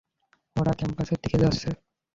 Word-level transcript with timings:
ওরা 0.55 0.73
ক্যাম্পের 0.79 1.19
দিকে 1.23 1.37
যাচ্ছে! 1.43 1.69